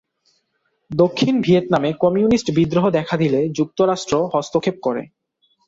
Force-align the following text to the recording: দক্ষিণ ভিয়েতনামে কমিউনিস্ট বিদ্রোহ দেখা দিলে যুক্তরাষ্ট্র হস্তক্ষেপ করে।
দক্ষিণ 0.91 1.33
ভিয়েতনামে 1.41 1.89
কমিউনিস্ট 2.03 2.47
বিদ্রোহ 2.51 2.85
দেখা 2.89 3.15
দিলে 3.17 3.39
যুক্তরাষ্ট্র 3.57 4.13
হস্তক্ষেপ 4.33 4.75
করে। 4.83 5.03